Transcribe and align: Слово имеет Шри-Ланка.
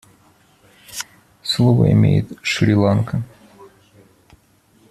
Слово 1.43 1.91
имеет 1.91 2.31
Шри-Ланка. 2.41 3.21